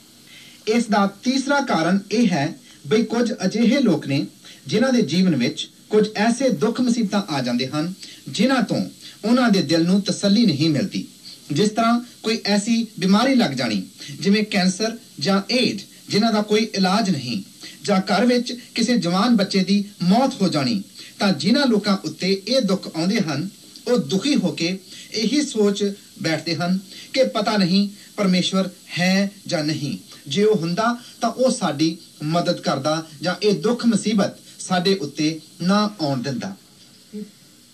ਇਸ 0.68 0.86
ਦਾ 0.86 1.06
ਤੀਸਰਾ 1.06 1.60
ਕਾਰਨ 1.60 1.98
ਇਹ 2.10 2.28
ਹੈ 2.28 2.54
ਬਈ 2.86 3.04
ਕੁਝ 3.04 3.32
ਅਜਿਹੇ 3.44 3.80
ਲੋਕ 3.80 4.06
ਨੇ 4.06 4.26
ਜਿਨ੍ਹਾਂ 4.66 4.92
ਦੇ 4.92 5.02
ਜੀਵਨ 5.02 5.36
ਵਿੱਚ 5.36 5.70
ਕੁਝ 5.90 6.08
ਐਸੇ 6.16 6.48
ਦੁੱਖ 6.48 6.80
ਮੁਸੀਬਤਾਂ 6.80 7.22
ਆ 7.22 7.42
ਜਾਂਦੇ 7.42 7.66
ਹਨ, 7.66 7.94
ਜਿਨ੍ਹਾਂ 8.28 8.62
ਤੋਂ 8.62 8.90
ਉਹਨਾਂ 9.24 9.50
ਦੇ 9.50 9.62
ਦਿਲ 9.62 9.86
ਨੂੰ 9.86 10.00
ਤਸੱਲੀ 10.00 10.46
ਨਹੀਂ 10.46 10.70
ਮਿਲਦੀ। 10.70 11.06
ਜਿਸ 11.52 11.70
ਤਰ੍ਹਾਂ 11.70 12.00
ਕੋਈ 12.22 12.40
ਐਸੀ 12.46 12.86
ਬਿਮਾਰੀ 12.98 13.34
ਲੱਗ 13.34 13.50
ਜਾਣੀ, 13.50 13.82
ਜਿਵੇਂ 14.20 14.44
ਕੈਂਸਰ 14.44 14.96
ਜਾਂ 15.20 15.40
ਏਡ 15.50 15.80
ਜਿਨ੍ਹਾਂ 16.08 16.32
ਦਾ 16.32 16.42
ਕੋਈ 16.42 16.68
ਇਲਾਜ 16.74 17.10
ਨਹੀਂ, 17.10 17.42
ਜਾਂ 17.84 18.00
ਘਰ 18.00 18.26
ਵਿੱਚ 18.26 18.52
ਕਿਸੇ 18.74 18.96
ਜਵਾਨ 18.98 19.36
ਬੱਚੇ 19.36 19.64
ਦੀ 19.64 19.84
ਮੌਤ 20.02 20.40
ਹੋ 20.42 20.48
ਜਾਣੀ, 20.48 20.82
ਤਾਂ 21.18 21.32
ਜਿਨ੍ਹਾਂ 21.32 21.66
ਲੋਕਾਂ 21.66 21.96
ਉੱਤੇ 22.04 22.42
ਇਹ 22.48 22.60
ਦੁੱਖ 22.60 22.88
ਆਉਂਦੇ 22.96 23.20
ਹਨ, 23.20 23.48
ਉਹ 23.88 23.98
ਦੁਖੀ 23.98 24.34
ਹੋ 24.36 24.52
ਕੇ 24.52 24.78
ਇਹੀ 25.12 25.42
ਸੋਚ 25.42 25.84
ਬੈਠਦੇ 26.22 26.54
ਹਨ 26.56 26.78
ਕਿ 27.12 27.24
ਪਤਾ 27.24 27.56
ਨਹੀਂ 27.56 27.88
ਪਰਮੇਸ਼ਵਰ 28.16 28.68
ਹੈ 28.98 29.30
ਜਾਂ 29.46 29.64
ਨਹੀਂ। 29.64 29.96
ਜੇ 30.28 30.44
ਉਹ 30.44 30.56
ਹੁੰਦਾ 30.56 30.96
ਤਾਂ 31.20 31.30
ਉਹ 31.30 31.50
ਸਾਡੀ 31.50 31.96
ਮਦਦ 32.22 32.60
ਕਰਦਾ 32.60 33.06
ਜਾਂ 33.22 33.34
ਇਹ 33.42 33.60
ਦੁੱਖ 33.60 33.86
ਮੁਸੀਬਤ 33.86 34.38
ਸਾਡੇ 34.60 34.94
ਉੱਤੇ 34.94 35.38
ਨਾ 35.62 35.78
ਆਉਣ 36.00 36.22
ਦਿੰਦਾ। 36.22 36.54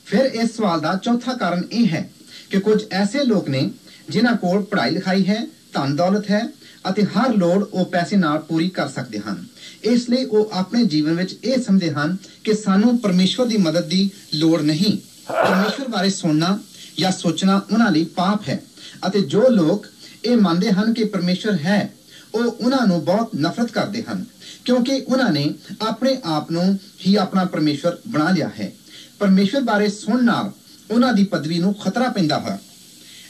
ਫਿਰ 0.06 0.24
ਇਸ 0.24 0.56
ਸਵਾਲ 0.56 0.80
ਦਾ 0.80 0.94
ਚੌਥਾ 1.04 1.34
ਕਾਰਨ 1.34 1.62
ਇਹ 1.72 1.86
ਹੈ 1.86 2.08
ਕਿ 2.50 2.58
ਕੁਝ 2.60 2.82
ਐਸੇ 2.92 3.24
ਲੋਕ 3.24 3.48
ਨੇ 3.48 3.70
ਜਿਨ੍ਹਾਂ 4.10 4.36
ਕੋਲ 4.36 4.62
ਪੜ੍ਹਾਈ 4.62 4.90
ਲਿਖਾਈ 4.90 5.26
ਹੈ, 5.26 5.46
ਧਨ 5.72 5.96
ਦੌਲਤ 5.96 6.30
ਹੈ 6.30 6.42
ਅਤੇ 6.90 7.02
ਹਰ 7.04 7.34
ਲੋੜ 7.34 7.62
ਉਹ 7.62 7.84
ਪੈਸੇ 7.84 8.16
ਨਾਲ 8.16 8.38
ਪੂਰੀ 8.38 8.68
ਕਰ 8.68 8.88
ਸਕਦੇ 8.88 9.18
ਹਨ। 9.18 9.44
ਇਸ 9.84 10.08
ਲਈ 10.10 10.24
ਉਹ 10.24 10.50
ਆਪਣੇ 10.52 10.84
ਜੀਵਨ 10.84 11.14
ਵਿੱਚ 11.14 11.34
ਇਹ 11.44 11.62
ਸਮਝਦੇ 11.62 11.90
ਹਨ 11.90 12.16
ਕਿ 12.44 12.54
ਸਾਨੂੰ 12.54 12.98
ਪਰਮੇਸ਼ਵਰ 12.98 13.46
ਦੀ 13.46 13.56
ਮਦਦ 13.56 13.88
ਦੀ 13.88 14.08
ਲੋੜ 14.34 14.60
ਨਹੀਂ। 14.62 14.96
ਪਰਮੇਸ਼ਵਰ 15.28 15.88
ਬਾਰੇ 15.88 16.10
ਸੁਣਨਾ 16.10 16.58
ਜਾਂ 16.98 17.10
ਸੋਚਣਾ 17.12 17.60
ਉਹਨਾਂ 17.72 17.90
ਲਈ 17.90 18.04
ਪਾਪ 18.16 18.48
ਹੈ 18.48 18.60
ਅਤੇ 19.06 19.20
ਜੋ 19.20 19.48
ਲੋਕ 19.48 19.86
ਇਹ 20.24 20.36
ਮੰਨਦੇ 20.36 20.70
ਹਨ 20.72 20.92
ਕਿ 20.92 21.04
ਪਰਮੇਸ਼ਵਰ 21.04 21.56
ਹੈ, 21.56 21.92
ਉਹ 22.34 22.44
ਉਹਨਾਂ 22.44 22.86
ਨੂੰ 22.86 23.04
ਬਹੁਤ 23.04 23.34
ਨਫ਼ਰਤ 23.36 23.70
ਕਰਦੇ 23.70 24.02
ਹਨ, 24.02 24.24
ਕਿਉਂਕਿ 24.64 25.00
ਉਹਨਾਂ 25.00 25.30
ਨੇ 25.32 25.44
ਆਪਣੇ 25.82 26.16
ਆਪ 26.24 26.50
ਨੂੰ 26.50 26.78
ਹੀ 27.06 27.14
ਆਪਣਾ 27.16 27.44
ਪਰਮੇਸ਼ਵਰ 27.44 27.96
ਬਣਾ 28.08 28.30
ਲਿਆ 28.30 28.50
ਹੈ। 28.60 28.72
ਪਰਮੇਸ਼ਵਰ 29.18 29.60
ਬਾਰੇ 29.60 29.88
ਸੁਣਨ 29.88 30.24
ਨਾਲ 30.24 30.52
ਉਹਨਾਂ 30.90 31.12
ਦੀ 31.12 31.24
ਪਦਵੀ 31.24 31.58
ਨੂੰ 31.58 31.74
ਖਤਰਾ 31.74 32.08
ਪੈਂਦਾ 32.08 32.38
ਹੈ 32.40 32.58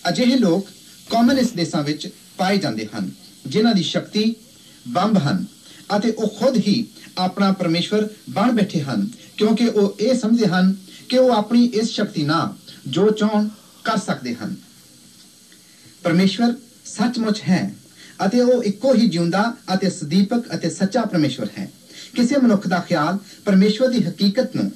ਅਜਿਹੇ 0.08 0.36
ਲੋਕ 0.36 0.68
ਕਮਿਊਨਿਸਟ 1.10 1.56
ਦੇਸ਼ਾਂ 1.56 1.82
ਵਿੱਚ 1.82 2.08
ਪਾਏ 2.38 2.58
ਜਾਂਦੇ 2.58 2.86
ਹਨ, 2.86 3.10
ਜਿਨ੍ਹਾਂ 3.46 3.74
ਦੀ 3.74 3.82
ਸ਼ਕਤੀ 3.82 4.34
ਬੰਬ 4.88 5.18
ਹਨ 5.18 5.44
ਅਤੇ 5.96 6.10
ਉਹ 6.10 6.28
ਖੁਦ 6.28 6.56
ਹੀ 6.56 6.84
ਆਪਣਾ 7.18 7.52
ਪਰਮੇਸ਼ਵਰ 7.52 8.08
ਬਣ 8.30 8.52
ਬੈਠੇ 8.52 8.80
ਹਨ, 8.82 9.08
ਕਿਉਂਕਿ 9.36 9.68
ਉਹ 9.68 9.96
ਇਹ 10.00 10.14
ਸਮਝਦੇ 10.14 10.46
ਹਨ 10.46 10.74
ਕਿ 11.08 11.18
ਉਹ 11.18 11.30
ਆਪਣੀ 11.30 11.64
ਇਸ 11.64 11.88
ਸ਼ਕਤੀ 11.88 12.24
ਨਾਲ 12.24 12.54
ਜੋ 12.88 13.10
ਚਾਹਣ 13.10 13.48
ਕਰ 13.84 13.96
ਸਕਦੇ 13.96 14.34
ਹਨ। 14.34 14.54
ਪਰਮੇਸ਼ਵਰ 16.04 16.54
ਸੱਚਮੁੱਚ 16.86 17.40
ਹੈ 17.48 17.74
ਅਤੇ 18.26 18.40
ਉਹ 18.40 18.62
ਇੱਕੋ 18.62 18.94
ਹੀ 18.94 19.06
ਜਿਉਂਦਾ 19.08 19.42
ਅਤੇ 19.74 19.90
ਸਦੀਪਕ 19.90 20.54
ਅਤੇ 20.54 20.70
ਸੱਚਾ 20.70 21.04
ਪਰਮੇਸ਼ਵਰ 21.04 21.48
ਹੈ। 21.58 21.70
ਕਿਸੇ 22.14 22.36
ਮਨੁੱਖ 22.36 22.66
ਦਾ 22.68 22.78
ਖਿਆਲ 22.78 23.18
ਪਰਮੇਸ਼ਵਰ 23.44 23.88
ਦੀ 23.88 24.02
ਹਕੀਕਤ 24.04 24.56
ਨੂੰ 24.56 24.70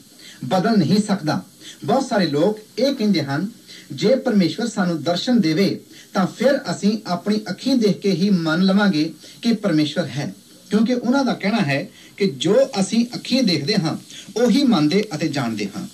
ਬਦਲ 0.45 0.79
ਨਹੀਂ 0.79 0.99
ਸਕਦਾ। 1.03 1.43
ਬਹੁਤ 1.85 2.09
ਸਾਰੇ 2.09 2.27
ਲੋਕ 2.27 2.81
ਇਹ 2.81 2.95
ਕਹਿੰਦੇ 2.95 3.23
ਹਨ, 3.23 3.49
ਜੇ 3.93 4.17
ਪਰਮੇਸ਼ਵਰ 4.17 4.67
ਸਾਨੂੰ 4.67 5.03
ਦਰਸ਼ਨ 5.03 5.41
ਦੇਵੇ, 5.41 5.81
ਤਾਂ 6.15 6.27
ਫਿਰ 6.27 6.61
ਅਸੀਂ 6.71 6.99
ਆਪਣੀ 7.07 7.41
ਅੱਖੀਂ 7.51 7.77
ਦੇਖ 7.77 8.01
ਕੇ 8.01 8.11
ਹੀ 8.11 8.31
ਮੰਨ 8.31 8.63
ਲਵਾਂਗੇ 8.63 9.13
ਕਿ 9.43 9.53
ਪਰਮੇਸ਼ਵਰ 9.53 10.07
ਹੈ। 10.07 10.35
ਕਿਉਂਕਿ 10.71 10.95
ਉਹਨਾਂ 10.95 11.25
ਦਾ 11.25 11.35
ਕਹਿਣਾ 11.35 11.61
ਹੈ 11.61 11.89
ਕਿ 12.17 12.27
ਜੋ 12.27 12.57
ਅਸੀਂ 12.81 13.07
ਅੱਖੀਂ 13.15 13.43
ਦੇਖਦੇ 13.43 13.75
ਹਾਂ, 13.75 13.97
ਉਹੀ 14.37 14.63
ਮੰਨਦੇ 14.63 15.05
ਅਤੇ 15.15 15.29
ਜਾਣਦੇ 15.29 15.69
ਹਾਂ। 15.77 15.87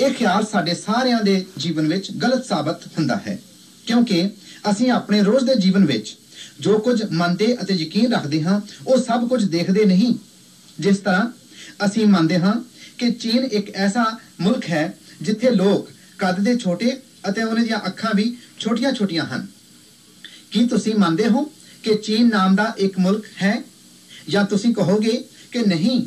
ਇਹ 0.00 0.10
ਖਿਆਲ 0.10 0.46
ਸਾਡੇ 0.46 0.74
ਸਾਰਿਆਂ 0.74 1.22
ਦੇ 1.22 1.44
ਜੀਵਨ 1.58 1.88
ਵਿੱਚ 1.88 2.12
ਗਲਤ 2.12 2.46
ਸਾਬਤ 2.46 2.86
ਹੁੰਦਾ 2.86 3.16
ਹੈ। 3.16 3.38
ਕਿਉਂਕਿ 3.86 4.30
ਅਸੀਂ 4.70 4.90
ਆਪਣੇ 4.90 5.22
ਰੋਜ਼ 5.22 5.44
ਦੇ 5.44 5.54
ਜੀਵਨ 5.54 5.84
ਵਿੱਚ 5.84 6.16
ਜੋ 6.60 6.78
ਕੁਝ 6.78 7.02
ਮੰਨਦੇ 7.12 7.56
ਅਤੇ 7.62 7.74
ਯਕੀਨ 7.74 8.12
ਰੱਖਦੇ 8.12 8.42
ਹਾਂ, 8.42 8.60
ਉਹ 8.86 8.98
ਸਭ 8.98 9.28
ਕੁਝ 9.28 9.44
ਦੇਖਦੇ 9.44 9.84
ਨਹੀਂ। 9.84 10.14
ਜਿਸ 10.80 10.96
ਤਰ੍ਹਾਂ 10.96 11.28
ਅਸੀਂ 11.86 12.06
ਮੰਨਦੇ 12.06 12.38
ਹਾਂ 12.38 12.64
ਕਿ 12.98 13.10
ਚੀਨ 13.10 13.44
ਇੱਕ 13.44 13.74
ਐਸਾ 13.74 14.18
ਮੁਲਕ 14.40 14.64
ਹੈ 14.70 14.98
ਜਿੱਥੇ 15.22 15.50
ਲੋਕ 15.50 15.88
ਕੱਦ 16.18 16.40
ਦੇ 16.40 16.56
ਛੋਟੇ 16.58 16.96
ਅਤੇ 17.28 17.42
ਉਹਨਾਂ 17.42 17.64
ਦੀਆਂ 17.64 17.78
ਅੱਖਾਂ 17.86 18.10
ਵੀ 18.14 18.36
ਛੋਟੀਆਂ-ਛੋਟੀਆਂ 18.58 19.24
ਹਨ 19.24 19.46
ਕੀ 20.50 20.64
ਤੁਸੀਂ 20.66 20.94
ਮੰਨਦੇ 20.94 21.28
ਹੋ 21.28 21.44
ਕਿ 21.82 21.94
ਚੀਨ 21.94 22.28
ਨਾਮ 22.30 22.54
ਦਾ 22.56 22.72
ਇੱਕ 22.78 22.98
ਮੁਲਕ 22.98 23.24
ਹੈ 23.42 23.62
ਜਾਂ 24.28 24.44
ਤੁਸੀਂ 24.44 24.74
ਕਹੋਗੇ 24.74 25.12
ਕਿ 25.52 25.62
ਨਹੀਂ 25.62 26.00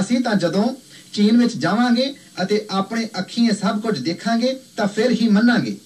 ਅਸੀਂ 0.00 0.20
ਤਾਂ 0.20 0.34
ਜਦੋਂ 0.34 0.74
ਚੀਨ 1.12 1.36
ਵਿੱਚ 1.36 1.56
ਜਾਵਾਂਗੇ 1.56 2.14
ਅਤੇ 2.42 2.66
ਆਪਣੇ 2.70 3.08
ਅੱਖੀਂ 3.18 3.48
ਇਹ 3.48 3.54
ਸਭ 3.54 3.80
ਕੁਝ 3.80 3.98
ਦੇਖਾਂਗੇ 3.98 4.54
ਤਾਂ 4.76 4.86
ਫਿਰ 4.86 5.10
ਹੀ 5.10 5.28
ਮੰਨਾਂਗੇ 5.28 5.76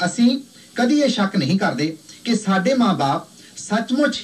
ਅਸੀਂ 0.00 0.38
ਕਦੀ 0.76 1.00
ਇਹ 1.00 1.08
ਸ਼ੱਕ 1.08 1.36
ਨਹੀਂ 1.36 1.58
ਕਰਦੇ 1.58 1.96
ਕਿ 2.24 2.34
ਸਾਡੇ 2.36 2.74
ਮਾਪੇ 2.74 3.34
ਸੱਚਮੁੱਚ 3.58 4.14